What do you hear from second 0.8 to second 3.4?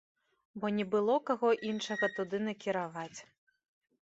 было каго іншага туды накіраваць.